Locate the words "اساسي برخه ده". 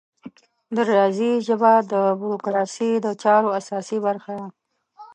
3.59-4.47